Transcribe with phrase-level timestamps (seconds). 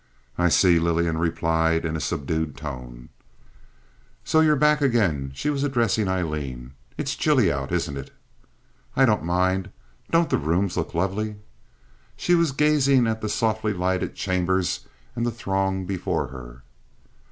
[0.35, 3.09] "I see," Lillian replied, in a subdued tone.
[4.23, 6.73] "So you're back again." She was addressing Aileen.
[6.97, 8.11] "It's chilly out, isn't it?"
[8.95, 9.69] "I don't mind.
[10.09, 11.35] Don't the rooms look lovely?"
[12.17, 16.63] She was gazing at the softly lighted chambers and the throng before her.